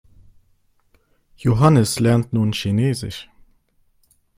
Johannes 1.37 1.99
lernt 1.99 2.33
nun 2.33 2.53
Chinesisch. 2.53 3.29